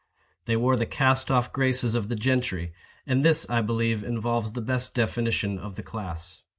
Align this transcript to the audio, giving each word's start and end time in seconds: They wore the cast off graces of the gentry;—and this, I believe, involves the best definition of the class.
They 0.45 0.57
wore 0.57 0.77
the 0.77 0.87
cast 0.87 1.29
off 1.29 1.53
graces 1.53 1.93
of 1.93 2.09
the 2.09 2.15
gentry;—and 2.15 3.23
this, 3.23 3.47
I 3.51 3.61
believe, 3.61 4.03
involves 4.03 4.53
the 4.53 4.59
best 4.61 4.95
definition 4.95 5.59
of 5.59 5.75
the 5.75 5.83
class. 5.83 6.41